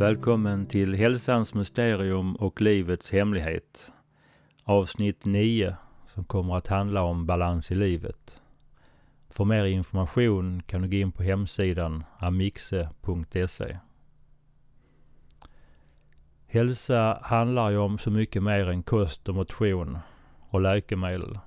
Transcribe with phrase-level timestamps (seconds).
[0.00, 3.90] Välkommen till Hälsans mysterium och livets hemlighet.
[4.64, 5.76] Avsnitt 9
[6.06, 8.40] som kommer att handla om balans i livet.
[9.30, 13.76] För mer information kan du gå in på hemsidan amixe.se.
[16.52, 19.98] Hälsa handlar ju om så mycket mer än kost och motion
[20.40, 21.38] och läkemedel.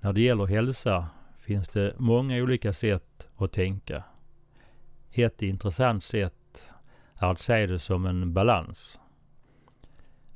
[0.00, 1.06] När det gäller hälsa
[1.40, 4.04] finns det många olika sätt att tänka.
[5.10, 6.70] Ett intressant sätt
[7.14, 9.00] är att se det som en balans.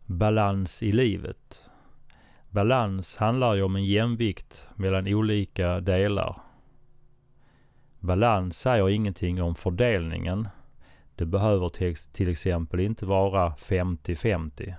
[0.07, 1.71] Balans i livet.
[2.51, 6.41] Balans handlar ju om en jämvikt mellan olika delar.
[8.01, 10.49] Balans säger ingenting om fördelningen.
[11.17, 11.69] Det behöver
[12.13, 14.75] till exempel inte vara 50-50.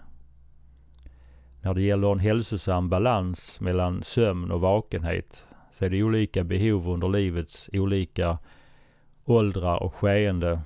[1.61, 6.89] När det gäller en hälsosam balans mellan sömn och vakenhet så är det olika behov
[6.89, 8.37] under livets olika
[9.25, 10.61] åldrar och skeende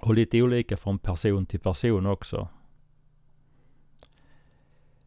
[0.00, 2.48] och lite olika från person till person också.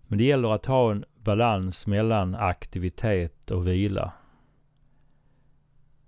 [0.07, 4.13] Men det gäller att ha en balans mellan aktivitet och vila.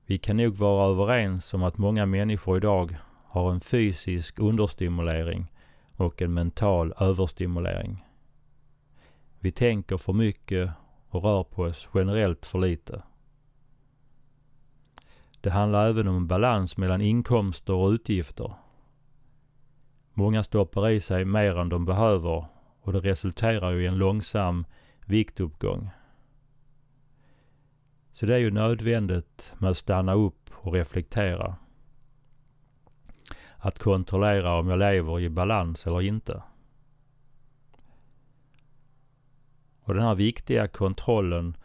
[0.05, 2.97] Vi kan nog vara överens om att många människor idag
[3.35, 5.51] har en fysisk understimulering
[5.95, 8.05] och en mental överstimulering.
[9.39, 10.71] Vi tänker för mycket
[11.09, 13.01] och rör på oss generellt för lite.
[15.41, 18.53] Det handlar även om balans mellan inkomster och utgifter.
[20.13, 22.45] Många stoppar i sig mer än de behöver
[22.81, 24.65] och det resulterar ju i en långsam
[25.05, 25.89] viktuppgång.
[28.13, 31.55] Så det är ju nödvändigt med att stanna upp och reflektera.
[33.65, 36.43] Att kontrollera om jag lever i balans eller inte.
[39.79, 41.57] Och den här viktiga kontrollen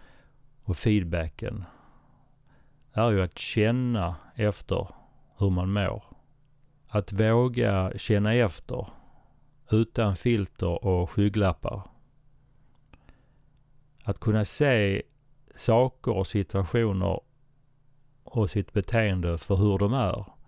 [0.64, 1.64] och feedbacken
[2.92, 4.88] är ju att känna efter
[5.38, 6.04] hur man mår.
[6.88, 8.86] Att våga känna efter
[9.70, 11.82] utan filter och skygglappar.
[14.04, 15.02] Att kunna se
[15.54, 17.20] saker och situationer
[18.24, 20.39] och sitt beteende för hur de är.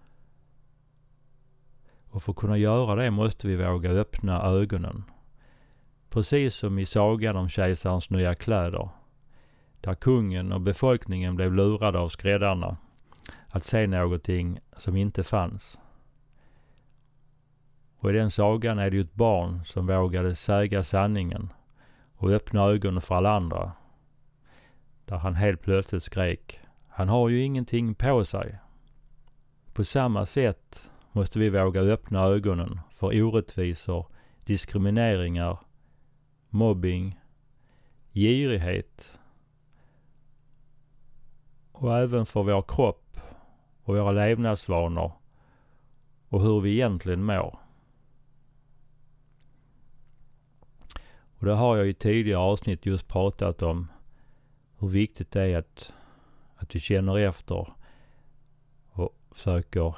[2.12, 5.04] Och för att kunna göra det måste vi våga öppna ögonen.
[6.10, 8.88] Precis som i sagan om kejsarens nya kläder.
[9.80, 12.76] Där kungen och befolkningen blev lurade av skräddarna
[13.48, 15.80] att se någonting som inte fanns.
[17.98, 21.52] Och i den sagan är det ju ett barn som vågade säga sanningen
[22.16, 23.72] och öppna ögonen för alla andra.
[25.04, 28.58] Där han helt plötsligt skrek, han har ju ingenting på sig.
[29.72, 34.06] På samma sätt måste vi våga öppna ögonen för orättvisor,
[34.44, 35.58] diskrimineringar,
[36.48, 37.20] mobbing,
[38.12, 39.18] girighet
[41.72, 43.20] och även för vår kropp
[43.82, 45.12] och våra levnadsvanor
[46.28, 47.58] och hur vi egentligen mår.
[51.38, 53.88] Och det har jag i tidigare avsnitt just pratat om
[54.78, 55.92] hur viktigt det är att,
[56.56, 57.72] att vi känner efter
[58.92, 59.94] och försöker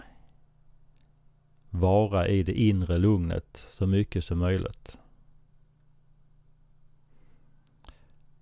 [1.75, 4.99] vara i det inre lugnet så mycket som möjligt.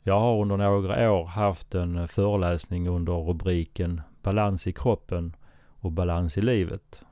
[0.02, 5.36] Jag har under några år haft en föreläsning under rubriken Balans i kroppen
[5.68, 7.02] och balans i livet.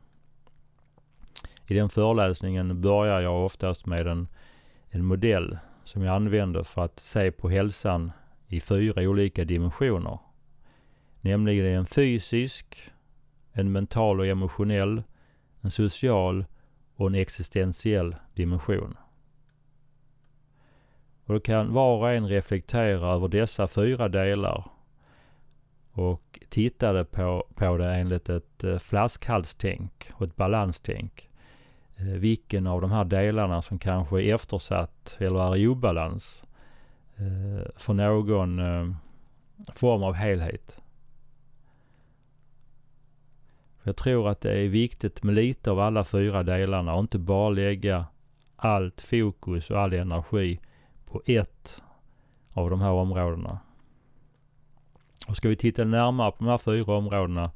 [1.67, 4.29] I den föreläsningen börjar jag oftast med en,
[4.89, 8.13] en modell som jag använder för att se på hälsan
[8.47, 10.19] i fyra olika dimensioner.
[11.21, 12.91] Nämligen en fysisk,
[13.53, 15.03] en mental och emotionell,
[15.61, 16.45] en social
[16.97, 18.97] och en existentiell dimension.
[21.25, 24.65] Och då kan var och en reflektera över dessa fyra delar
[25.93, 31.31] och titta på, på det enligt ett eh, flaskhalstänk och ett balanstänk.
[31.97, 36.45] Eh, vilken av de här delarna som kanske är eftersatt eller är i obalans
[37.17, 38.61] eh, för någon
[39.75, 40.80] form av helhet.
[43.91, 47.51] Jag tror att det är viktigt med lite av alla fyra delarna och inte bara
[47.51, 48.07] lägga
[48.57, 50.61] allt fokus och all energi
[51.05, 51.83] på ett
[52.53, 53.59] av de här områdena.
[55.29, 57.51] Och ska vi titta närmare på de här fyra områdena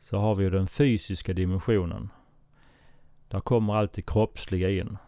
[0.00, 2.08] så har vi ju den fysiska dimensionen.
[3.28, 4.98] Där kommer allt det kroppsliga in.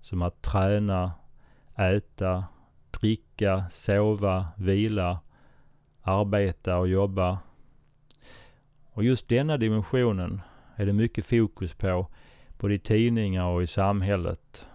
[0.00, 1.12] Som att träna,
[1.76, 2.44] äta,
[2.90, 5.20] dricka, sova, vila,
[6.02, 7.38] arbeta och jobba.
[8.92, 10.40] Och just denna dimensionen
[10.76, 12.06] är det mycket fokus på
[12.58, 14.66] både i tidningar och i samhället.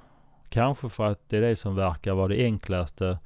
[0.49, 3.19] Kanske för att det är det som verkar vara det enklaste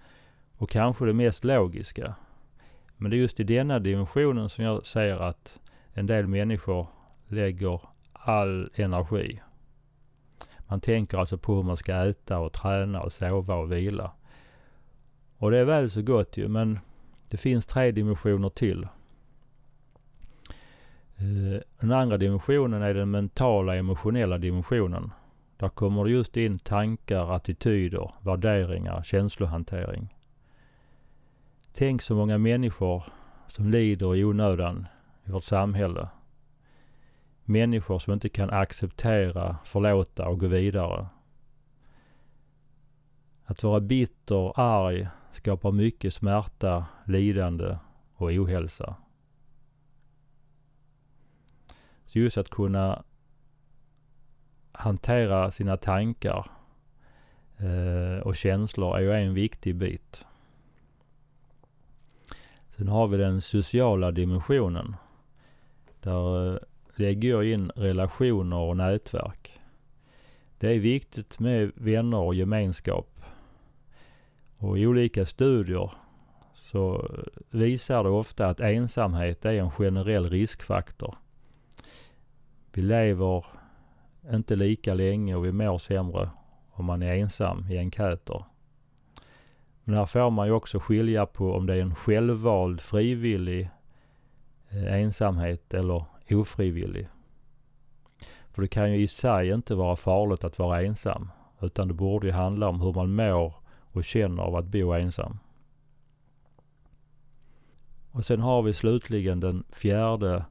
[0.53, 2.15] och kanske det mest logiska.
[2.97, 5.59] Men det är just i denna dimensionen som jag ser att
[5.93, 6.88] en del människor
[7.27, 7.81] lägger
[8.13, 9.41] all energi.
[10.59, 14.11] Man tänker alltså på hur man ska äta och träna och sova och vila.
[15.38, 16.79] Och det är väl så gott ju, men
[17.29, 18.88] det finns tre dimensioner till.
[21.21, 25.12] Eh, den andra dimensionen är den mentala emotionella dimensionen.
[25.57, 30.15] Där kommer det just in tankar, attityder, värderingar, känslohantering.
[31.73, 33.03] Tänk så många människor
[33.47, 34.88] som lider i onödan
[35.25, 36.07] i vårt samhälle.
[37.44, 41.07] Människor som inte kan acceptera, förlåta och gå vidare.
[43.45, 47.77] Att vara bitter, arg, skapar mycket smärta, lidande
[48.15, 48.95] och ohälsa.
[52.12, 53.04] Så just att kunna
[54.72, 56.52] hantera sina tankar
[57.58, 60.25] eh, och känslor är ju en viktig bit.
[62.78, 64.96] Sen har vi den sociala dimensionen.
[66.02, 66.60] Där eh,
[66.96, 69.60] lägger jag in relationer och nätverk.
[70.58, 73.22] Det är viktigt med vänner och gemenskap.
[74.58, 75.92] Och i olika studier
[76.54, 81.16] så eh, visar det ofta att ensamhet är en generell riskfaktor.
[82.73, 83.45] Vi lever
[84.33, 86.29] inte lika länge och vi mår sämre
[86.71, 88.44] om man är ensam i enkäter.
[89.83, 93.69] Men här får man ju också skilja på om det är en självvald frivillig
[94.69, 97.07] eh, ensamhet eller ofrivillig.
[98.51, 101.29] För det kan ju i sig inte vara farligt att vara ensam.
[101.59, 103.53] Utan det borde ju handla om hur man mår
[103.91, 105.38] och känner av att bo ensam.
[108.12, 110.44] Och sen har vi slutligen den fjärde eh,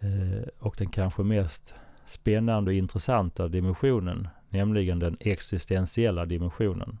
[0.00, 1.74] Eh, och den kanske mest
[2.06, 6.98] spännande och intressanta dimensionen, nämligen den existentiella dimensionen.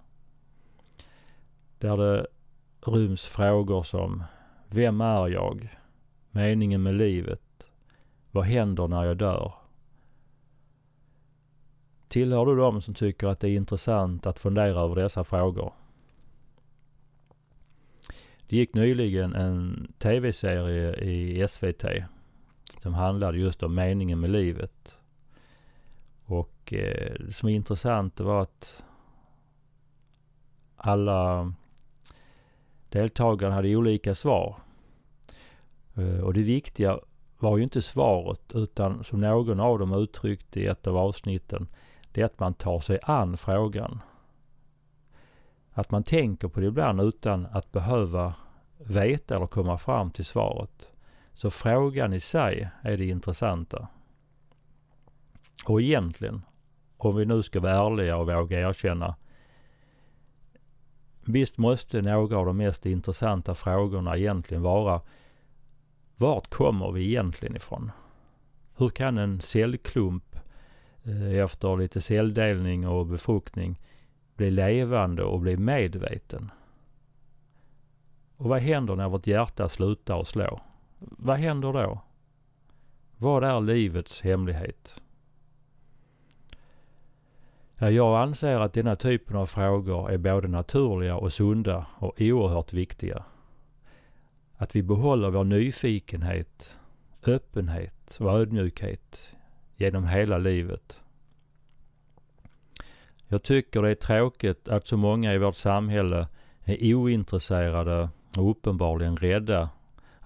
[1.78, 2.26] Där det
[2.80, 4.24] ryms frågor som
[4.68, 5.76] Vem är jag?
[6.30, 7.68] Meningen med livet?
[8.30, 9.52] Vad händer när jag dör?
[12.08, 15.72] Tillhör du de som tycker att det är intressant att fundera över dessa frågor?
[18.48, 21.84] Det gick nyligen en tv-serie i SVT
[22.86, 24.98] som handlade just om meningen med livet.
[26.24, 28.84] Och eh, det som är intressant var att
[30.76, 31.52] alla
[32.88, 34.56] deltagarna hade olika svar.
[35.94, 36.98] Eh, och det viktiga
[37.38, 41.68] var ju inte svaret utan som någon av dem uttryckte i ett av avsnitten
[42.12, 44.00] det är att man tar sig an frågan.
[45.72, 48.34] Att man tänker på det ibland utan att behöva
[48.78, 50.95] veta eller komma fram till svaret.
[51.36, 53.88] Så frågan i sig är det intressanta.
[55.64, 56.42] Och egentligen,
[56.96, 59.16] om vi nu ska vara ärliga och våga erkänna.
[61.24, 65.00] Visst måste några av de mest intressanta frågorna egentligen vara
[66.16, 67.90] vart kommer vi egentligen ifrån?
[68.76, 70.36] Hur kan en cellklump
[71.04, 73.80] eh, efter lite celldelning och befruktning
[74.34, 76.50] bli levande och bli medveten.
[78.36, 80.60] Och vad händer när vårt hjärta slutar att slå?
[80.98, 82.00] Vad händer då?
[83.16, 85.00] Vad är livets hemlighet?
[87.78, 93.24] Jag anser att denna typen av frågor är både naturliga och sunda och oerhört viktiga.
[94.56, 96.76] Att vi behåller vår nyfikenhet,
[97.26, 99.28] öppenhet och ödmjukhet
[99.76, 101.02] genom hela livet.
[103.28, 106.28] Jag tycker det är tråkigt att så många i vårt samhälle
[106.64, 109.68] är ointresserade och uppenbarligen rädda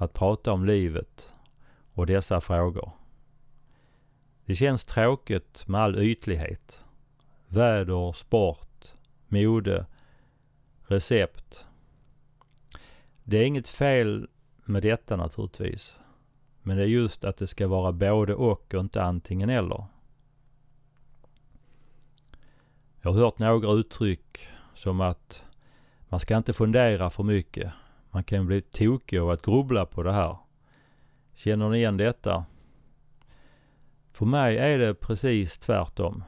[0.01, 1.33] att prata om livet
[1.93, 2.91] och dessa frågor.
[4.45, 6.85] Det känns tråkigt med all ytlighet.
[7.49, 8.95] Väder, sport,
[9.29, 9.87] mode,
[10.83, 11.67] recept.
[13.25, 14.29] Det är inget fel
[14.65, 15.99] med detta naturligtvis.
[16.63, 19.85] Men det är just att det ska vara både och och inte antingen eller.
[23.01, 25.45] Jag har hört några uttryck som att
[26.09, 27.73] man ska inte fundera för mycket.
[28.11, 30.37] Man kan bli tokig av att grubbla på det här.
[31.35, 32.45] Känner ni igen detta?
[34.13, 36.25] För mig är det precis tvärtom.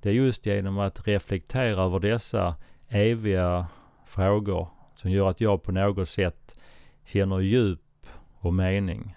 [0.00, 2.56] Det är just genom att reflektera över dessa
[2.88, 3.66] eviga
[4.06, 6.60] frågor som gör att jag på något sätt
[7.04, 8.06] känner djup
[8.40, 9.14] och mening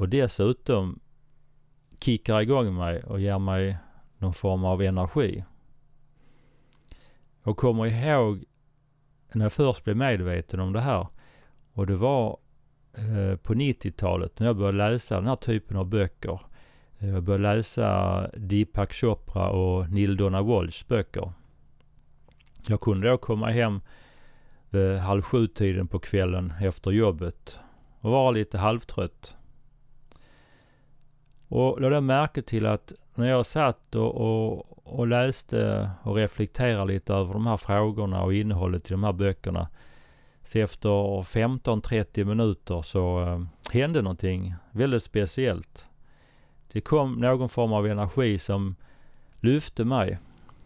[0.00, 1.00] och dessutom
[2.00, 3.76] kickar igång mig och ger mig
[4.18, 5.44] någon form av energi.
[7.42, 8.44] Jag kommer ihåg
[9.32, 11.06] när jag först blev medveten om det här
[11.72, 12.38] och det var
[12.94, 16.40] eh, på 90-talet när jag började läsa den här typen av böcker.
[16.98, 21.32] Eh, jag började läsa Deepak Chopra och Neil Donald böcker.
[22.68, 23.80] Jag kunde då komma hem
[24.70, 27.58] vid halv sju-tiden på kvällen efter jobbet
[28.00, 29.36] och vara lite halvtrött.
[31.48, 37.14] Och lade märke till att när jag satt och, och, och, läste och reflekterade lite
[37.14, 39.68] över de här frågorna och innehållet i de här böckerna.
[40.44, 40.88] Så efter
[41.22, 43.42] 15-30 minuter så eh,
[43.72, 45.86] hände någonting väldigt speciellt.
[46.72, 48.76] Det kom någon form av energi som
[49.40, 50.18] lyfte mig.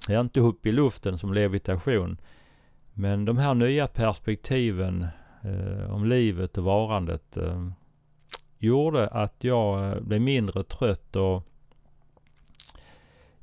[0.08, 2.16] Jag är inte upp i luften som levitation.
[2.92, 5.06] Men de här nya perspektiven
[5.42, 7.68] eh, om livet och varandet eh,
[8.58, 11.42] gjorde att jag eh, blev mindre trött och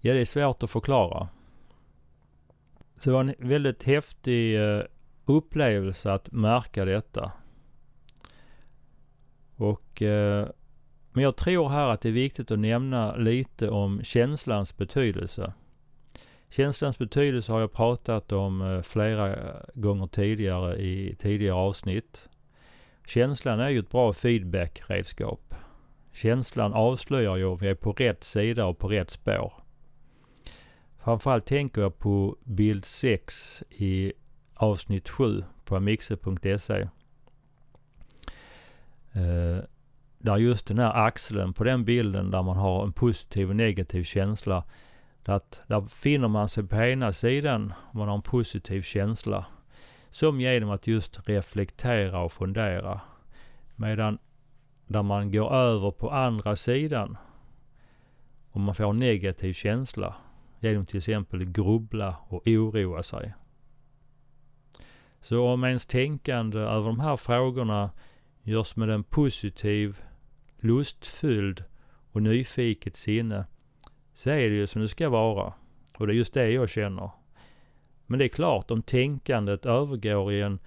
[0.02, 1.28] ja, det är svårt att förklara.
[2.98, 4.84] Så det var en väldigt häftig eh,
[5.26, 7.32] upplevelse att märka detta.
[9.56, 10.48] Och eh,
[11.14, 15.54] men jag tror här att det är viktigt att nämna lite om känslans betydelse.
[16.50, 19.38] Känslans betydelse har jag pratat om eh, flera
[19.74, 22.30] gånger tidigare i tidigare avsnitt.
[23.08, 25.56] Känslan är ju ett bra feedbackredskap.
[26.14, 29.61] Känslan avslöjar ju om vi är på rätt sida och på rätt spår.
[31.04, 34.14] Framförallt tänker jag på bild 6 i
[34.54, 36.88] avsnitt 7 på amixe.se.
[39.12, 39.64] Eh,
[40.18, 44.04] där just den här axeln på den bilden där man har en positiv och negativ
[44.04, 44.64] känsla.
[45.26, 49.46] Att där finner man sig på ena sidan om man har en positiv känsla.
[50.12, 53.02] Som genom att just reflektera och fundera.
[53.76, 54.18] Medan
[54.88, 57.18] där man går över på andra sidan
[58.52, 60.16] om man får en negativ känsla
[60.62, 63.34] genom till exempel grubbla och oroa sig.
[65.22, 67.92] Så om ens tänkande över de här frågorna
[68.44, 70.02] görs med en positiv
[70.60, 71.64] lustfylld
[72.12, 73.46] och nyfiket sinne
[74.14, 75.54] så är det ju som det ska vara.
[75.98, 77.10] Och det är just det jag känner.
[78.06, 80.60] Men det är klart, om tänkandet övergår i en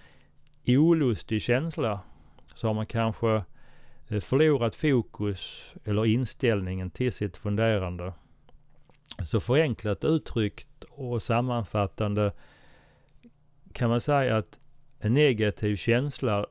[0.67, 2.01] olustig känsla
[2.55, 3.45] så har man kanske
[4.09, 8.13] eh, förlorat fokus eller inställningen till sitt funderande.
[9.23, 12.33] Så förenklat uttryckt och sammanfattande
[13.73, 14.61] kan man säga att
[14.99, 16.47] en negativ känsla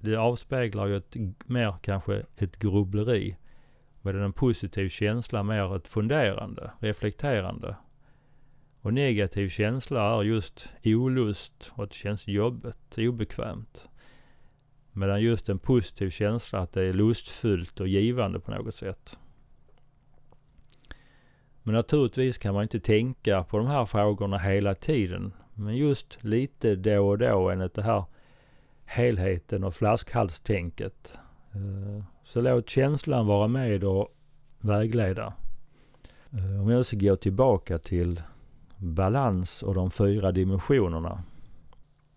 [0.00, 1.16] det avspeglar ju ett,
[1.46, 3.36] mer kanske ett grubbleri.
[4.02, 7.76] Medan en positiv känsla mer ett funderande, reflekterande.
[8.80, 13.88] Och negativ känsla är just olust och att det känns jobbigt, obekvämt.
[14.92, 19.18] Medan just en positiv känsla att det är lustfyllt och givande på något sätt.
[21.62, 25.32] Men naturligtvis kan man inte tänka på de här frågorna hela tiden.
[25.54, 28.04] Men just lite då och då enligt det här
[28.84, 31.18] helheten och flaskhalstänket.
[31.52, 34.08] Eh, så låt känslan vara med och
[34.60, 35.32] vägleda.
[36.32, 38.22] Eh, om jag ska gå tillbaka till
[38.76, 41.22] balans och de fyra dimensionerna.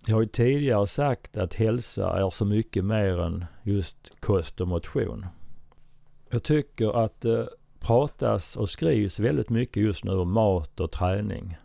[0.07, 4.67] Jag har ju tidigare sagt att hälsa är så mycket mer än just kost och
[4.67, 5.25] motion.
[6.29, 7.43] Jag tycker att eh,
[7.85, 11.57] pratas och skrivs väldigt mycket just nu om mat och träning.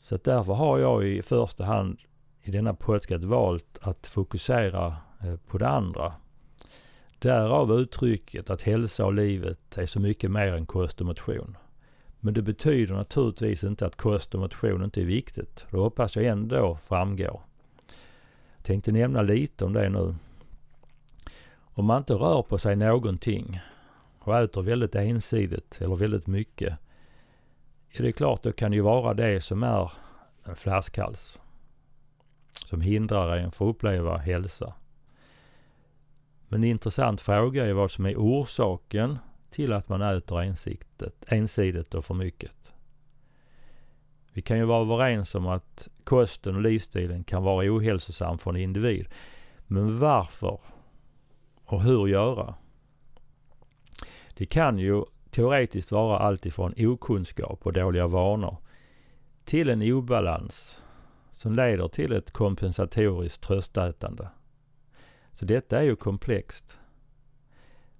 [0.00, 1.98] Så därför har jag i första hand
[2.42, 6.12] i denna podcast valt att fokusera eh, på det andra.
[7.18, 11.56] Därav uttrycket att hälsa och livet är så mycket mer än kost och motion.
[12.20, 15.66] Men det betyder naturligtvis inte att kost och motion inte är viktigt.
[15.70, 17.40] Det hoppas jag ändå framgår.
[18.56, 20.14] Jag tänkte nämna lite om det nu.
[21.56, 23.60] Om man inte rör på sig någonting
[24.24, 26.78] och äter väldigt ensidigt eller väldigt mycket.
[27.90, 29.92] Är det klart, då kan det ju vara det som är
[30.44, 31.40] en flaskhals
[32.66, 34.74] som hindrar en från att uppleva hälsa.
[36.48, 39.18] Men en intressant fråga är vad som är orsaken
[39.50, 42.52] till att man äter ensidigt, ensidigt och för mycket.
[44.32, 48.56] Vi kan ju vara överens om att kosten och livsstilen kan vara ohälsosam för en
[48.56, 49.06] individ.
[49.66, 50.60] Men varför
[51.64, 52.54] och hur göra?
[54.34, 58.56] Det kan ju teoretiskt vara alltifrån okunskap och dåliga vanor
[59.44, 60.82] till en obalans
[61.32, 64.28] som leder till ett kompensatoriskt tröstätande.
[65.34, 66.78] Så detta är ju komplext.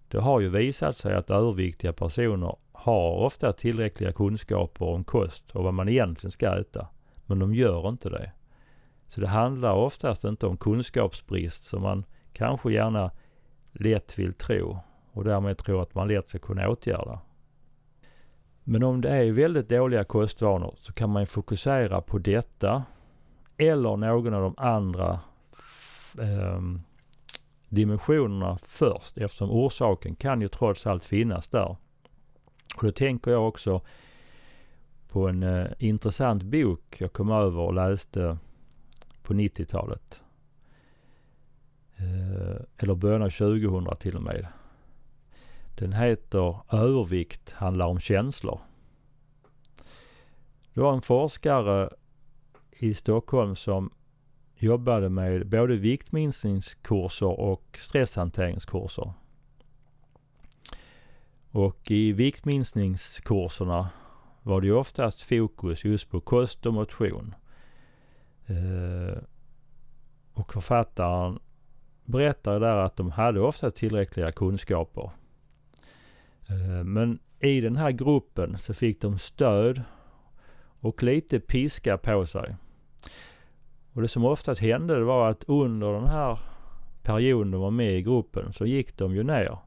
[0.09, 5.64] Det har ju visat sig att överviktiga personer har ofta tillräckliga kunskaper om kost och
[5.64, 6.88] vad man egentligen ska äta.
[7.26, 8.33] Men de gör inte det.
[9.09, 13.11] Så det handlar oftast inte om kunskapsbrist som man kanske gärna
[13.73, 14.79] lätt vill tro
[15.14, 17.21] och därmed tror att man lätt ska kunna åtgärda.
[18.64, 22.85] Men om det är väldigt dåliga kostvanor så kan man fokusera på detta
[23.56, 25.21] eller någon av de andra
[26.21, 26.61] eh,
[27.68, 31.76] dimensionerna först eftersom orsaken kan ju trots allt finnas där.
[32.76, 33.80] Och då tänker jag också
[35.09, 38.38] på en eh, intressant bok jag kom över och läste
[39.23, 40.23] på 90-talet.
[41.97, 44.47] Eh, eller början av 2000 till och med.
[45.75, 48.61] Den heter Övervikt handlar om känslor.
[50.75, 51.90] Det var en forskare
[52.71, 53.90] i Stockholm som
[54.57, 59.12] jobbade med både viktminskningskurser och stresshanteringskurser.
[61.50, 63.90] Och i viktminskningskurserna
[64.43, 67.35] var det oftast fokus just på kost och motion.
[68.47, 69.23] Eh,
[70.33, 71.38] och författaren
[72.04, 75.11] berättar där att de hade ofta tillräckliga kunskaper.
[76.49, 79.83] Eh, men i den här gruppen så fick de stöd
[80.81, 82.57] och lite piska på sig.
[83.93, 86.39] Och det som oftast hände det var att under den här
[87.03, 89.59] perioden de var med i gruppen så gick de ju ner.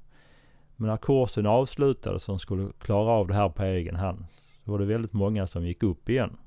[0.75, 4.25] Men när kursen avslutades som skulle klara av det här på egen hand
[4.65, 6.37] så var det väldigt många som gick upp igen.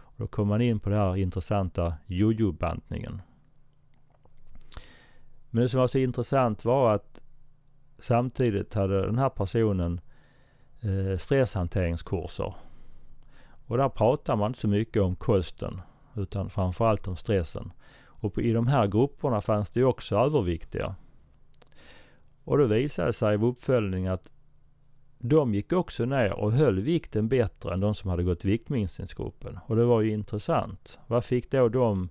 [0.00, 3.22] Och då kom man in på den här intressanta jojo-bantningen.
[5.50, 7.20] Men det som var så intressant var att
[8.02, 10.00] samtidigt hade den här personen
[10.80, 12.54] eh, stresshanteringskurser.
[13.66, 15.80] Och där pratar man inte så mycket om kosten
[16.14, 17.72] utan framförallt om stressen.
[18.02, 20.94] Och i de här grupperna fanns det också överviktiga.
[22.44, 24.30] Och då visade det sig i uppföljning att
[25.18, 29.58] de gick också ner och höll vikten bättre än de som hade gått viktminskningsgruppen.
[29.66, 30.98] Och det var ju intressant.
[31.06, 32.08] Vad fick då de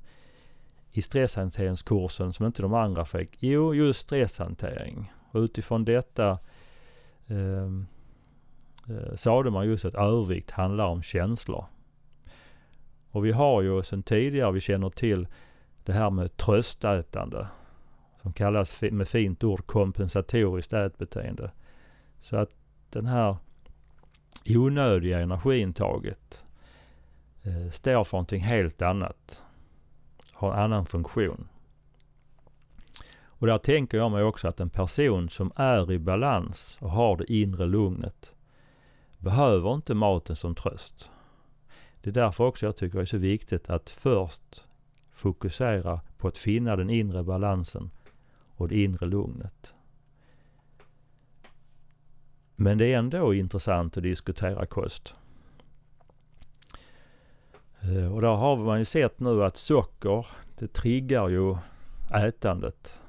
[0.91, 3.38] i stresshanteringskursen som inte de andra fick?
[3.39, 5.12] Jo, just stresshantering.
[5.32, 6.40] Och utifrån detta
[7.28, 7.88] ehm,
[8.90, 11.66] eh, sade man just att övervikt handlar om känslor.
[13.12, 15.28] Och vi har ju sedan tidigare, vi känner till
[15.84, 17.48] det här med tröstätande.
[18.22, 21.52] Som kallas med fint ord kompensatoriskt ätbeteende.
[22.22, 22.50] Så att
[22.90, 23.38] den här
[24.46, 26.44] onödiga energiintaget
[27.44, 29.44] eh, står för någonting helt annat.
[30.34, 31.48] Har en annan funktion.
[33.39, 37.17] Och där tänker jag mig också att en person som är i balans och har
[37.17, 38.34] det inre lugnet
[39.17, 41.12] behöver inte maten som tröst.
[42.02, 44.65] Det är därför också jag tycker det är så viktigt att först
[45.12, 47.91] fokusera på att finna den inre balansen
[48.56, 49.73] och det inre lugnet.
[52.56, 55.15] Men det är ändå intressant att diskutera kost.
[57.82, 61.56] Eh, och där har man ju sett nu att socker, det triggar ju
[62.13, 63.02] ätandet.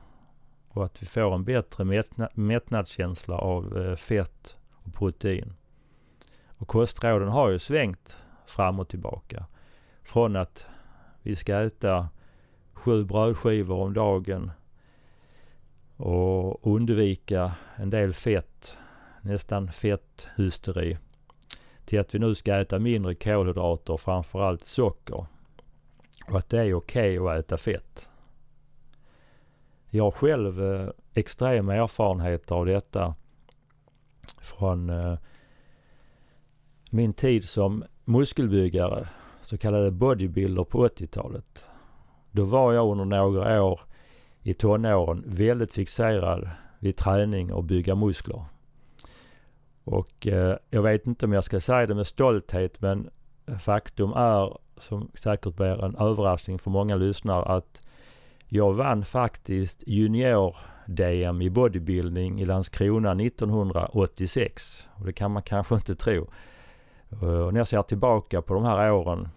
[0.73, 2.05] Och att vi får en bättre
[2.35, 5.53] mättnadskänsla av eh, fett och protein.
[6.47, 9.47] Och kostråden har ju svängt fram och tillbaka.
[10.03, 10.65] Från att
[11.23, 12.09] vi ska äta
[12.73, 14.51] sju brödskivor om dagen
[15.97, 18.79] och undvika en del fett,
[19.23, 20.99] nästan fetthysteri,
[21.85, 25.27] till att vi nu ska äta mindre kolhydrater framförallt socker.
[26.29, 28.10] Och att det är okej okay att äta fett.
[29.91, 33.15] Jag har själv eh, extrema erfarenheter av detta
[34.41, 35.19] från eh,
[36.91, 39.09] min tid som muskelbyggare,
[39.43, 41.67] så kallade bodybuilder på 80-talet.
[42.31, 43.81] Då var jag under några år
[44.43, 48.45] i tonåren väldigt fixerad vid träning och bygga muskler.
[49.85, 53.11] Och eh, jag vet inte om jag ska säga det med stolthet men
[53.59, 57.83] faktum är, som säkert blir en överraskning för många lyssnare, att
[58.53, 64.89] jag vann faktiskt junior-DM i bodybuilding i Landskrona 1986.
[64.93, 66.31] Och det kan man kanske inte tro.
[67.11, 69.29] Eh, och när jag ser tillbaka på de här åren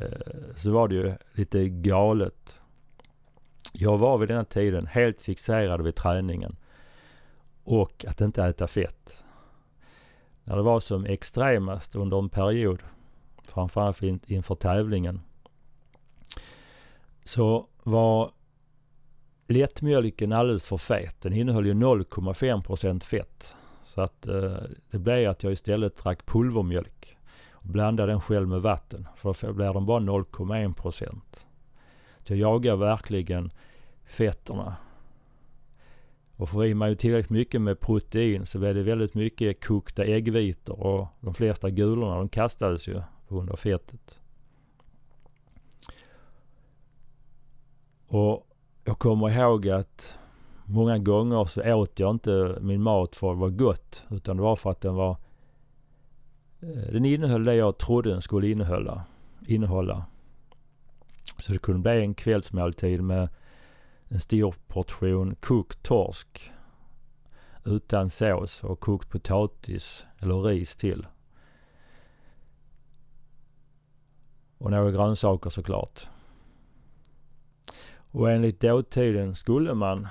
[0.00, 2.60] eh, så var det ju lite galet.
[3.72, 6.56] Jag var vid den tiden helt fixerad vid träningen
[7.64, 9.24] och att inte äta fett.
[10.44, 12.82] När det var som extremast under en period,
[13.42, 15.20] framförallt inför tävlingen,
[17.24, 18.32] så var
[19.48, 21.20] lättmjölken alldeles för fet.
[21.20, 23.54] Den innehöll ju 0,5% fett.
[23.84, 24.56] Så att eh,
[24.90, 27.16] det blev att jag istället drack pulvermjölk
[27.50, 29.08] och blandade den själv med vatten.
[29.16, 31.20] För då blir den bara 0,1%.
[32.24, 33.50] Så jag jagar verkligen
[34.04, 34.76] fetterna.
[36.36, 40.80] Och får i mig tillräckligt mycket med protein så blir det väldigt mycket kokta äggvitor
[40.80, 44.20] och de flesta gulorna de kastades ju på grund av fettet.
[48.08, 48.47] Och
[48.88, 50.18] jag kommer ihåg att
[50.70, 54.04] Många gånger så åt jag inte min mat för att det var gott.
[54.10, 55.16] Utan det var för att den var...
[56.60, 59.04] Eh, den innehöll det jag trodde den skulle innehålla.
[59.46, 60.04] innehålla.
[61.38, 63.28] Så det kunde bli en kvällsmåltid med
[64.08, 66.50] en stor portion kokt torsk.
[67.64, 71.06] utan sås och kokt potatis eller ris till.
[74.58, 76.08] Och några grönsaker såklart.
[78.10, 80.08] Och enligt dåtiden skulle man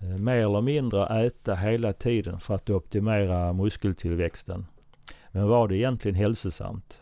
[0.00, 4.66] eh, mer eller mindre äta hela tiden för att optimera muskeltillväxten.
[5.30, 7.00] Men var det egentligen hälsosamt?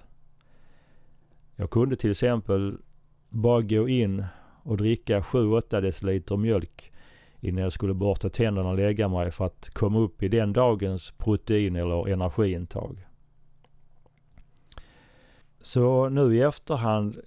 [1.56, 2.78] Jag kunde till exempel
[3.28, 4.24] bara gå in
[4.62, 6.92] och dricka 7-8 deciliter mjölk
[7.40, 11.11] innan jag skulle borsta tänderna och lägga mig för att komma upp i den dagens
[11.11, 13.06] protein eller energiintag.
[15.61, 17.20] Så nu i efterhand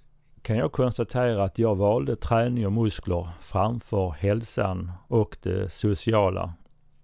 [0.46, 6.54] kan jag konstatera att jag valde träning och muskler framför hälsan och det sociala.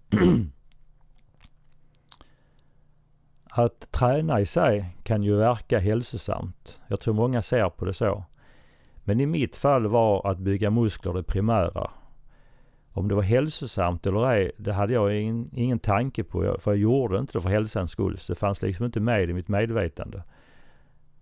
[3.49, 6.81] att träna i sig kan ju verka hälsosamt.
[6.87, 8.23] Jag tror många ser på det så.
[9.03, 11.91] Men i mitt fall var att bygga muskler det primära.
[12.91, 16.57] Om det var hälsosamt eller ej, det hade jag ingen, ingen tanke på.
[16.59, 18.17] För jag gjorde inte det för hälsans skull.
[18.17, 20.23] Så det fanns liksom inte med i mitt medvetande.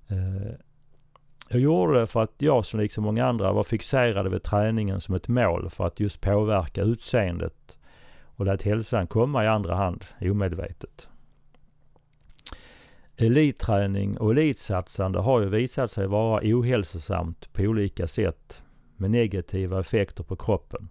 [0.07, 0.55] Eh,
[1.53, 5.15] jag gjorde det för att jag som liksom många andra var fixerade vid träningen som
[5.15, 7.77] ett mål för att just påverka utseendet
[8.23, 11.09] och lät hälsan komma i andra hand omedvetet.
[13.17, 18.63] Elitträning och elitsatsande har ju visat sig vara ohälsosamt på olika sätt
[18.97, 20.89] med negativa effekter på kroppen.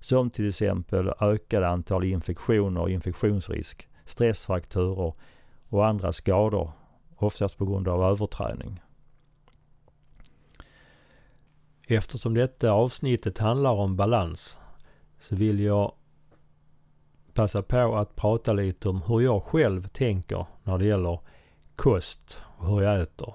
[0.00, 5.14] Som till exempel ökade antal infektioner och infektionsrisk, stressfrakturer
[5.68, 6.72] och andra skador,
[7.16, 8.80] oftast på grund av överträning.
[11.86, 14.56] Eftersom detta avsnittet handlar om balans
[15.20, 15.92] så vill jag
[17.34, 21.18] passa på att prata lite om hur jag själv tänker när det gäller
[21.76, 23.34] kost och hur jag äter.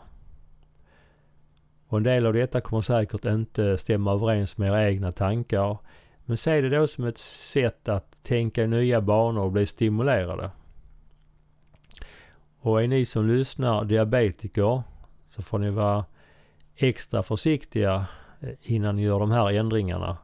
[1.87, 5.77] Och en del av detta kommer säkert inte stämma överens med era egna tankar.
[6.25, 10.51] Men se det då som ett sätt att tänka i nya banor och bli stimulerade.
[12.59, 14.83] Och är ni som lyssnar diabetiker
[15.29, 16.05] så får ni vara
[16.75, 18.05] extra försiktiga
[18.39, 20.17] Eh, innan ni gör de här ändringarna.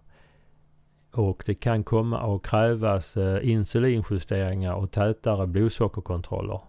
[1.11, 6.59] Och det kan komma att krävas eh, insulinjusteringar och tätare blodsockerkontroller.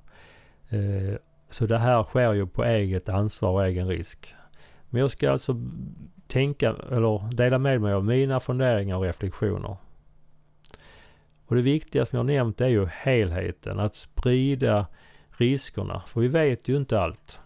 [0.69, 1.15] Eh,
[1.51, 4.35] så det här sker ju på eget ansvar och egen risk.
[4.91, 5.57] Men jag ska alltså
[6.27, 9.77] tänka eller dela med mig av mina funderingar och reflektioner.
[11.47, 13.81] Och det viktiga som jag nämnt är ju helheten.
[13.81, 14.87] Att sprida
[15.31, 16.03] riskerna.
[16.07, 17.41] För vi vet ju inte allt.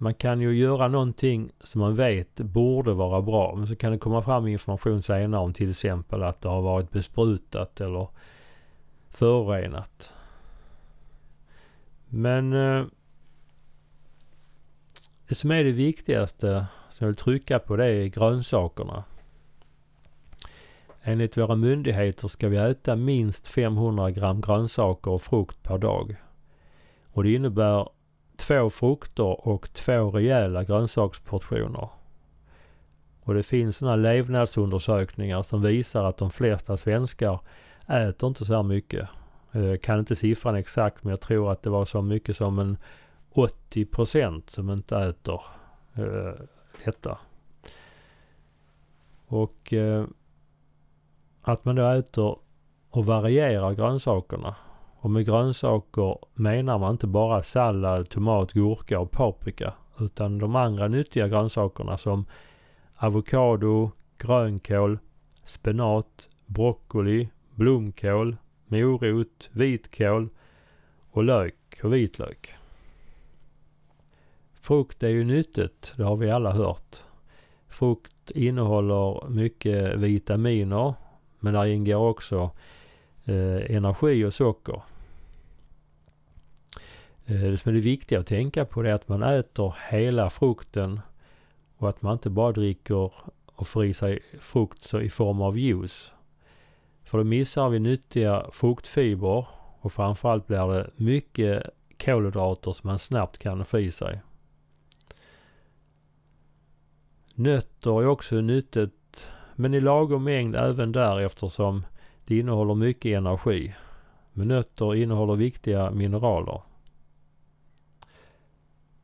[0.00, 3.54] Man kan ju göra någonting som man vet borde vara bra.
[3.54, 6.90] Men så kan det komma fram information senare om till exempel att det har varit
[6.90, 8.08] besprutat eller
[9.10, 10.14] förorenat.
[12.08, 12.84] Men eh,
[15.28, 19.04] det som är det viktigaste som jag vill trycka på det är grönsakerna.
[21.02, 26.16] Enligt våra myndigheter ska vi äta minst 500 gram grönsaker och frukt per dag.
[27.12, 27.88] Och det innebär
[28.38, 31.88] två frukter och två rejäla grönsaksportioner.
[33.20, 37.40] Och det finns sådana levnadsundersökningar som visar att de flesta svenskar
[37.86, 39.08] äter inte så här mycket.
[39.52, 42.78] Jag kan inte siffran exakt men jag tror att det var så mycket som en
[43.30, 45.40] 80 procent som inte äter
[45.94, 46.44] eh,
[46.84, 47.18] detta.
[49.26, 50.04] Och eh,
[51.42, 52.36] att man då äter
[52.90, 54.56] och varierar grönsakerna.
[55.00, 59.74] Och med grönsaker menar man inte bara sallad, tomat, gurka och paprika.
[59.98, 62.26] Utan de andra nyttiga grönsakerna som
[62.96, 64.98] avokado, grönkål,
[65.44, 70.28] spenat, broccoli, blomkål, morot, vitkål
[71.10, 72.54] och lök och vitlök.
[74.60, 76.96] Frukt är ju nyttigt, det har vi alla hört.
[77.68, 80.94] Frukt innehåller mycket vitaminer
[81.40, 82.50] men där ingår också
[83.28, 84.82] eh, energi och socker.
[87.26, 91.00] Eh, det som är det viktiga att tänka på är att man äter hela frukten
[91.76, 93.12] och att man inte bara dricker
[93.46, 96.12] och får i sig frukt i form av juice.
[97.04, 99.46] För då missar vi nyttiga fruktfiber
[99.80, 101.62] och framförallt blir det mycket
[102.04, 104.20] kolhydrater som man snabbt kan få i sig.
[107.34, 111.84] Nötter är också nyttigt men i lagom mängd även där eftersom
[112.28, 113.74] det innehåller mycket energi.
[114.32, 116.62] Men nötter innehåller viktiga mineraler.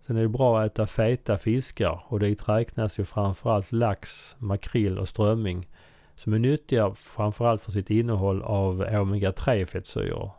[0.07, 4.99] Sen är det bra att äta feta fiskar och dit räknas ju framförallt lax, makrill
[4.99, 5.69] och strömming
[6.15, 10.31] som är nyttiga framförallt för sitt innehåll av omega-3 fettsyror.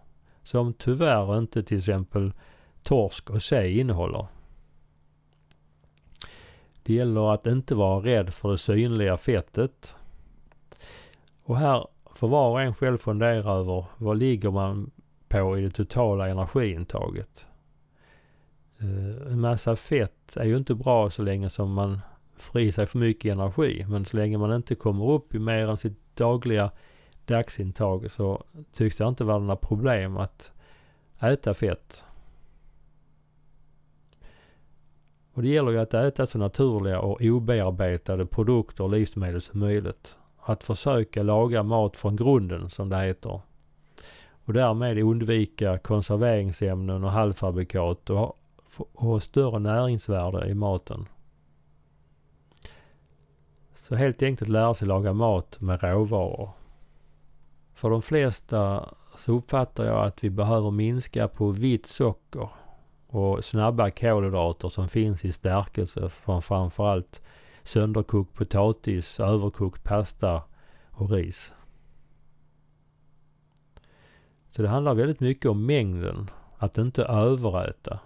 [0.44, 2.34] Som tyvärr inte till exempel
[2.84, 4.28] torsk och sej innehåller.
[6.84, 9.96] Det gäller att inte vara rädd för det synliga fettet.
[11.44, 14.92] Och här får var och en själv fundera över vad ligger man
[15.28, 17.46] på i det totala energiintaget.
[18.80, 22.00] Eh, en massa fett är ju inte bra så länge som man
[22.36, 23.86] får i sig för mycket energi.
[23.90, 26.72] Men så länge man inte kommer upp i mer än sitt dagliga
[27.26, 30.52] dagsintag så tycks det inte vara några problem att
[31.20, 32.04] äta fett.
[35.34, 40.18] Och det gäller ju att äta så naturliga och obearbetade produkter och livsmedel som möjligt.
[40.48, 43.42] Att försöka laga mat från grunden som det heter.
[44.46, 48.38] Och därmed undvika konserveringsämnen och halvfabrikat och
[48.94, 51.08] ha större näringsvärde i maten.
[53.76, 56.50] Så helt enkelt lära sig laga mat med råvaror.
[57.74, 62.50] För de flesta så uppfattar jag att vi behöver minska på vitt socker
[63.08, 67.22] och snabba kolhydrater som finns i stärkelse från framförallt
[67.66, 70.44] sönderkokt potatis, överkokt pasta
[70.92, 71.54] och ris.
[74.52, 78.00] Så det handlar väldigt mycket om mängden, att inte överäta.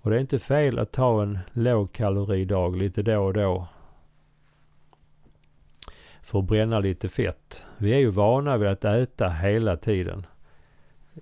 [0.00, 3.68] Och det är inte fel att ta en lågkaloridag lite då och då.
[6.22, 7.66] För att bränna lite fett.
[7.78, 10.26] Vi är ju vana vid att äta hela tiden.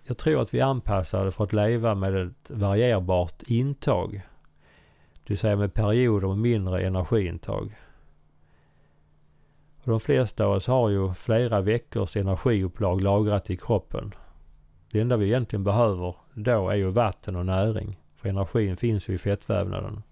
[0.04, 4.22] Jag tror att vi är anpassade för att leva med ett varierbart intag.
[5.24, 7.76] Det vill säga med perioder med mindre energiintag.
[9.82, 14.14] Och de flesta av oss har ju flera veckors energiupplag lagrat i kroppen.
[14.90, 18.00] Det enda vi egentligen behöver då är ju vatten och näring.
[18.16, 20.02] För energin finns ju i fettvävnaden.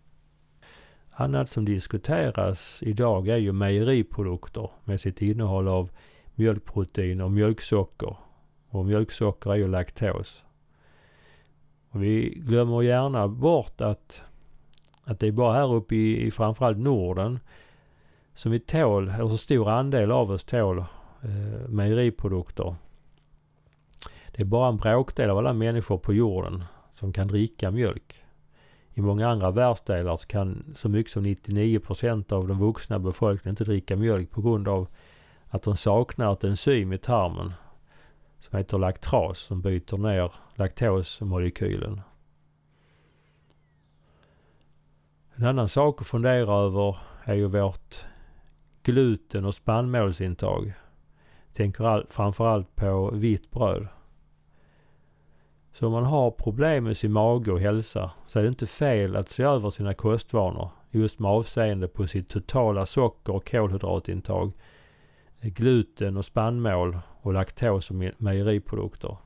[1.11, 5.91] Annat som diskuteras idag är ju mejeriprodukter med sitt innehåll av
[6.35, 8.17] mjölkprotein och mjölksocker.
[8.69, 10.45] Och mjölksocker är ju laktos.
[11.91, 14.23] Och vi glömmer gärna bort att,
[15.05, 17.39] att det är bara här uppe i, i framförallt Norden
[18.35, 20.79] som vi tål, eller så stor andel av oss tål
[21.23, 22.75] eh, mejeriprodukter.
[24.33, 28.25] Det är bara en bråkdel av alla människor på jorden som kan dricka mjölk.
[28.95, 33.65] I många andra världsdelar så kan så mycket som 99% av den vuxna befolkningen inte
[33.65, 34.89] dricka mjölk på grund av
[35.49, 37.53] att de saknar ett enzym i tarmen
[38.41, 42.01] som heter laktras som byter ner laktosmolekylen.
[45.43, 48.07] En annan sak att fundera över är ju vårt
[48.83, 50.73] gluten och spannmålsintag.
[51.53, 53.89] Tänker all, framförallt på vitt bröd.
[55.73, 59.17] Så om man har problem med sin mage och hälsa så är det inte fel
[59.17, 64.53] att se över sina kostvanor just med avseende på sitt totala socker och kolhydratintag,
[65.41, 69.17] gluten och spannmål och laktos och mejeriprodukter.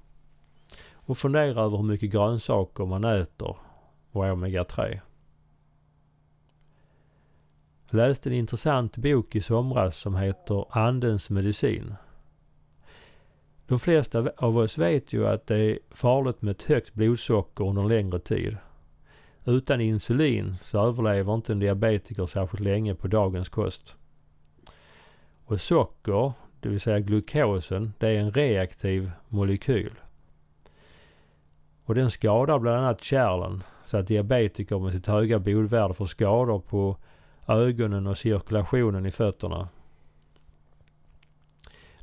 [0.92, 3.57] Och fundera över hur mycket grönsaker man äter
[4.12, 5.00] och omega-3.
[7.90, 11.94] Jag läste en intressant bok i somras som heter Andens medicin.
[13.66, 17.83] De flesta av oss vet ju att det är farligt med ett högt blodsocker under
[17.83, 18.57] en längre tid.
[19.44, 23.94] Utan insulin så överlever inte en diabetiker särskilt länge på dagens kost.
[25.44, 29.92] Och socker, det vill säga glukosen, det är en reaktiv molekyl.
[31.85, 36.59] Och den skadar bland annat kärlen så att diabetiker med sitt höga blodvärde får skador
[36.59, 36.96] på
[37.48, 39.68] ögonen och cirkulationen i fötterna.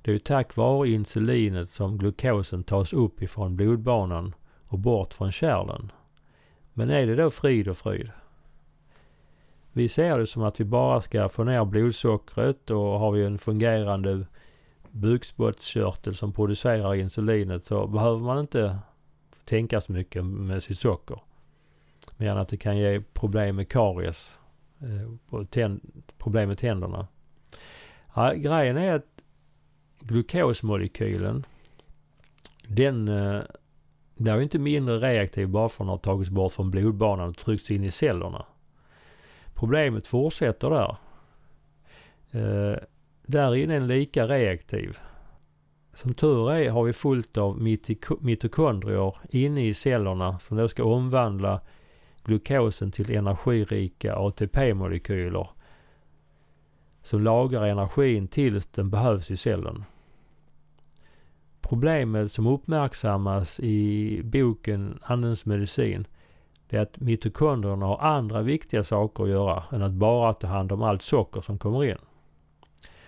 [0.01, 4.36] Det är ju tack vare insulinet som glukosen tas upp ifrån blodbanan
[4.67, 5.91] och bort från kärlen.
[6.73, 8.12] Men är det då frid och fröjd?
[9.71, 13.38] Vi ser det som att vi bara ska få ner blodsockret och har vi en
[13.38, 14.25] fungerande
[14.91, 18.79] bukspottkörtel som producerar insulinet så behöver man inte
[19.45, 21.19] tänka så mycket med sitt socker.
[22.17, 24.38] Mer än att det kan ge problem med karies
[24.84, 25.39] Eh,
[26.17, 27.08] problem med tänderna.
[28.15, 29.24] Ja, grejen är att
[30.00, 31.46] glukosmolekylen
[32.67, 33.41] den eh,
[34.15, 37.38] blir ju inte mindre reaktiv bara för att den har tagits bort från blodbanan och
[37.38, 38.46] tryckts in i cellerna.
[39.54, 40.96] Problemet fortsätter där.
[42.32, 42.78] Eh,
[43.26, 44.98] där inne är den lika reaktiv.
[45.93, 47.62] Som tur är har vi fullt av
[48.22, 51.62] mitokondrier inne i cellerna som då ska omvandla
[52.23, 55.47] glukosen till energirika ATP-molekyler
[57.01, 59.83] som lagrar energin tills den behövs i cellen.
[61.62, 66.07] Problemet som uppmärksammas i boken Andens medicin
[66.69, 70.71] det är att mitokondrierna har andra viktiga saker att göra än att bara ta hand
[70.71, 71.97] om allt socker som kommer in.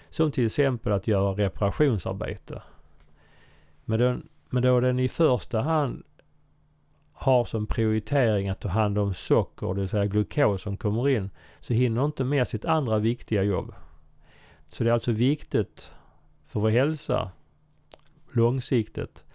[0.10, 2.62] Som till exempel att göra reparationsarbete.
[3.86, 6.04] Men, den, men då den i första hand
[7.18, 11.30] har som prioritering att ta hand om socker, det vill säga glukos som kommer in,
[11.60, 13.74] så hinner inte med sitt andra viktiga jobb.
[14.70, 15.92] Så det är alltså viktigt
[16.48, 17.32] för vår hälsa
[18.32, 19.26] långsiktigt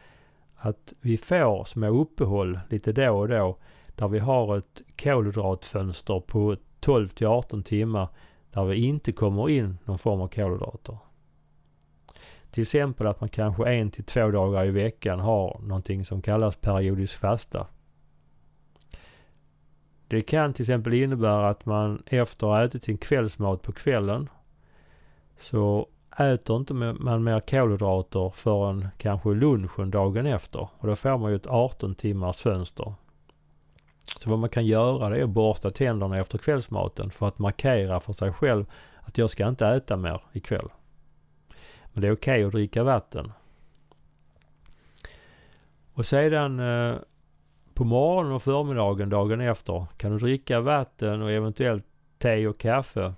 [0.56, 3.58] att vi får små uppehåll lite då och då
[3.94, 8.08] där vi har ett kolhydratfönster på 12 till 18 timmar
[8.50, 10.98] där vi inte kommer in någon form av kolhydrater.
[12.50, 16.56] Till exempel att man kanske en till två dagar i veckan har någonting som kallas
[16.56, 17.66] periodisk fasta.
[20.08, 24.28] Det kan till exempel innebära att man efter att ha ätit sin kvällsmat på kvällen
[25.40, 30.68] så äter inte man mer kolhydrater förrän kanske lunchen dagen efter.
[30.78, 32.94] Och då får man ju ett 18 timmars fönster.
[34.20, 38.00] Så vad man kan göra det är att borsta tänderna efter kvällsmaten för att markera
[38.00, 38.64] för sig själv
[39.00, 40.68] att jag ska inte äta mer ikväll.
[41.92, 43.32] Men det är okej okay att dricka vatten.
[45.92, 46.96] Och sedan eh,
[47.74, 51.84] på morgonen och förmiddagen dagen efter kan du dricka vatten och eventuellt
[52.18, 53.14] te och kaffe.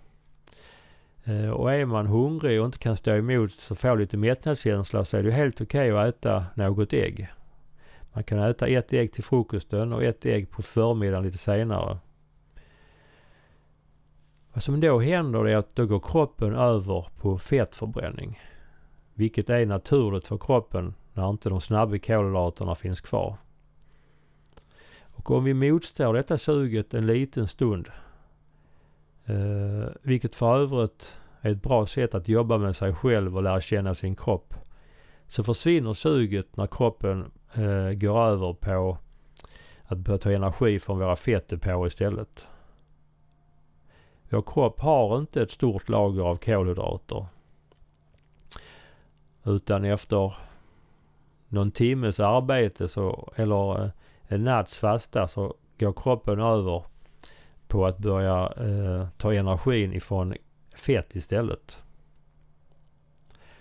[1.25, 5.17] Eh, och är man hungrig och inte kan stå emot så får lite mättnadskänsla så
[5.17, 7.29] är det helt okej okay att äta något ägg.
[8.13, 11.99] Man kan äta ett ägg till frukosten och ett ägg på förmiddagen lite senare.
[14.53, 18.41] Vad som då händer är att då går kroppen över på fettförbränning.
[19.15, 23.37] Vilket är naturligt för kroppen när inte de snabba kolhydraterna finns kvar.
[25.01, 27.89] Och om vi motstår detta suget en liten stund,
[29.25, 33.61] eh, vilket för övrigt är ett bra sätt att jobba med sig själv och lära
[33.61, 34.55] känna sin kropp,
[35.29, 38.99] så försvinner suget när kroppen eh, går över på
[39.85, 42.47] att börja ta energi från våra fettdepåer istället.
[44.31, 47.27] Vår kropp har inte ett stort lager av kolhydrater.
[49.45, 50.35] Utan efter
[51.49, 53.91] någon timmes arbete så, eller eh,
[54.23, 56.85] en natts fasta så går kroppen över
[57.69, 60.35] på att börja eh, ta energin ifrån
[60.75, 61.83] fett istället.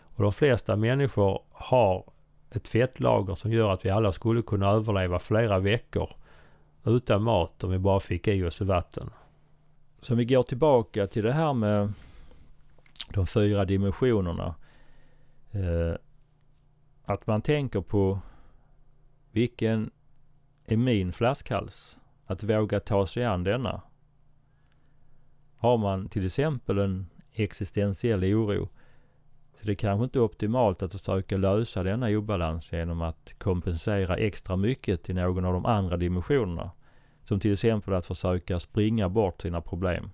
[0.02, 2.04] Och de flesta människor har
[2.52, 6.10] ett fettlager som gör att vi alla skulle kunna överleva flera veckor
[6.84, 9.10] utan mat om vi bara fick i oss vatten.
[10.02, 11.94] Så om vi går tillbaka till det här med
[13.10, 14.56] de fyra dimensionerna.
[15.52, 15.96] Eh,
[17.04, 18.20] att man tänker på
[19.32, 19.92] vilken
[20.66, 21.98] är min flaskhals?
[22.26, 23.82] Att våga ta sig an denna.
[25.56, 28.70] Har man till exempel en existentiell oro
[29.62, 34.18] så det är kanske inte är optimalt att försöka lösa denna obalans genom att kompensera
[34.18, 36.72] extra mycket till någon av de andra dimensionerna.
[37.24, 40.12] Som till exempel att försöka springa bort sina problem.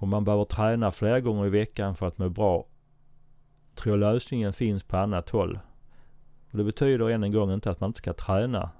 [0.00, 2.66] Om man behöver träna flera gånger i veckan för att må bra,
[3.74, 5.58] tror jag lösningen finns på annat håll.
[6.50, 8.70] Och det betyder än en gång inte att man inte ska träna.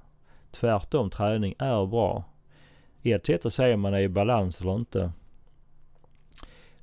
[0.51, 2.25] Tvärtom, träning är bra.
[3.03, 5.13] Ett sätt att se om man är i balans eller inte,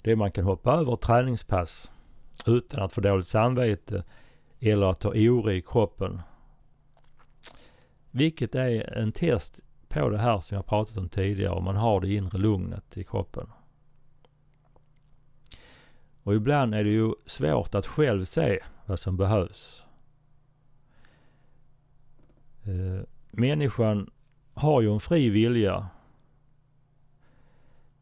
[0.01, 1.91] det är man kan hoppa över träningspass
[2.45, 4.03] utan att få dåligt samvete
[4.59, 6.21] eller att ha oro i kroppen.
[8.11, 12.01] Vilket är en test på det här som jag pratat om tidigare, om man har
[12.01, 13.47] det inre lugnet i kroppen.
[16.25, 19.83] Och ibland är det ju svårt att själv se vad som behövs.
[22.63, 24.11] Eh, människan
[24.53, 25.87] har ju en fri vilja.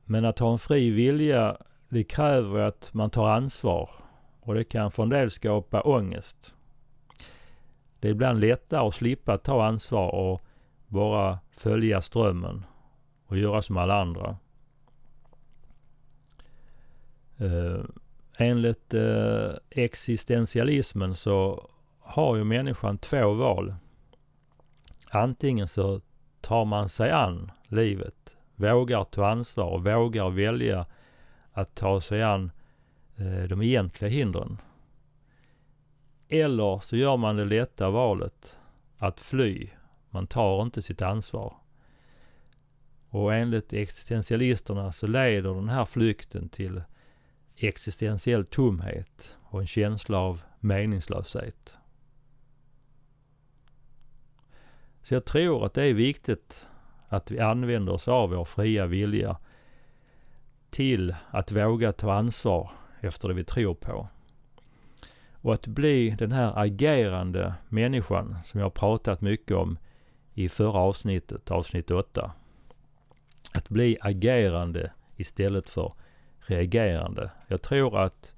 [0.05, 1.57] Men att ha en fri vilja
[1.89, 3.89] det kräver att man tar ansvar
[4.39, 6.55] och det kan för en del skapa ångest.
[7.99, 10.41] Det är ibland lättare att slippa ta ansvar och
[10.87, 12.65] bara följa strömmen
[13.25, 14.37] och göra som alla andra.
[17.37, 17.83] Eh,
[18.37, 21.69] enligt eh, existentialismen så
[21.99, 23.75] har ju människan två val.
[25.09, 26.01] Antingen så
[26.41, 30.85] tar man sig an livet, vågar ta ansvar och vågar välja
[31.51, 32.51] att ta sig an
[33.15, 34.57] eh, de egentliga hindren.
[36.29, 38.57] Eller så gör man det lätta valet
[38.97, 39.69] att fly.
[40.09, 41.53] Man tar inte sitt ansvar.
[43.09, 46.81] Och enligt existentialisterna så leder den här flykten till
[47.55, 51.77] existentiell tomhet och en känsla av meningslöshet.
[55.03, 56.67] Så jag tror att det är viktigt
[57.07, 59.37] att vi använder oss av vår fria vilja
[60.69, 64.07] till att våga ta ansvar efter det vi tror på.
[65.31, 69.77] Och att bli den här agerande människan som jag pratat mycket om
[70.33, 72.31] i förra avsnittet, avsnitt 8.
[73.53, 75.93] Att bli agerande istället för
[76.45, 77.31] reagerande.
[77.47, 78.35] Jag tror att,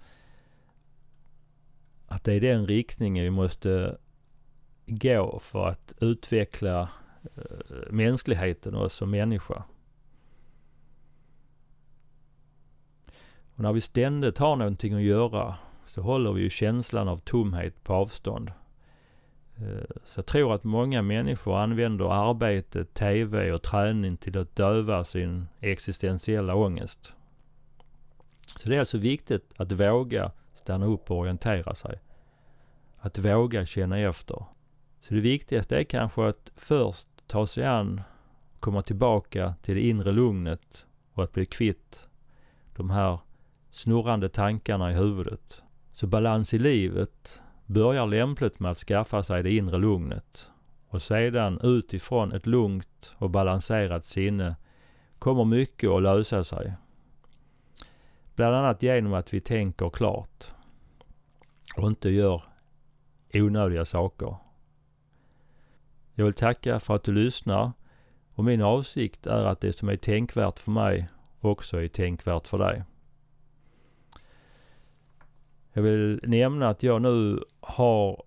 [2.08, 3.98] att det är den riktningen vi måste
[4.86, 6.90] gå för att utveckla
[7.24, 9.64] eh, mänskligheten och oss som människa.
[13.56, 17.84] Och när vi ständigt har någonting att göra så håller vi ju känslan av tomhet
[17.84, 18.52] på avstånd.
[19.58, 25.04] Eh, så jag tror att många människor använder arbete, TV och träning till att döva
[25.04, 27.16] sin existentiella ångest.
[28.46, 32.00] Så det är alltså viktigt att våga stanna upp och orientera sig.
[32.98, 34.46] Att våga känna efter.
[35.00, 38.02] Så det viktigaste är kanske att först ta sig an,
[38.60, 42.08] komma tillbaka till det inre lugnet och att bli kvitt
[42.76, 43.20] de här
[43.72, 45.62] snurrande tankarna i huvudet.
[45.92, 50.52] Så balans i livet börjar lämpligt med att skaffa sig det inre lugnet
[50.88, 54.56] och sedan utifrån ett lugnt och balanserat sinne
[55.20, 56.74] kommer mycket att lösa sig.
[58.36, 60.54] Bland annat genom att vi tänker klart
[61.78, 62.44] och inte gör
[63.34, 64.36] onödiga saker.
[66.14, 67.72] Jag vill tacka för att du lyssnar
[68.34, 71.10] och min avsikt är att det som är tänkvärt för mig
[71.40, 72.84] också är tänkvärt för dig.
[75.74, 78.24] Jag vill nämna att jag nu har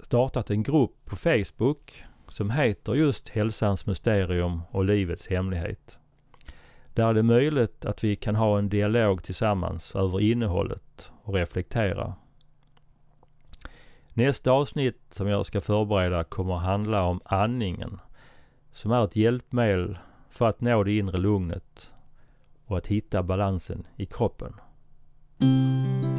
[0.00, 5.98] startat en grupp på Facebook som heter just Hälsans mysterium och livets hemlighet.
[6.94, 12.14] Där det är möjligt att vi kan ha en dialog tillsammans över innehållet och reflektera.
[14.14, 17.98] Nästa avsnitt som jag ska förbereda kommer att handla om andningen
[18.72, 19.98] som är ett hjälpmedel
[20.30, 21.92] för att nå det inre lugnet
[22.66, 24.52] och att hitta balansen i kroppen.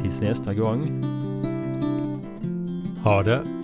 [0.02, 1.04] Tills nästa gång.
[3.04, 3.63] Ha det